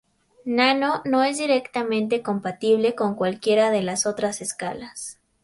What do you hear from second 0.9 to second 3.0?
no es directamente compatible